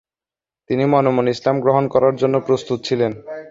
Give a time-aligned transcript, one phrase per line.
[0.69, 3.11] তিনি মনে মনে ইসলাম গ্রহণ করার জন্য প্রস্তুত ছিলেন।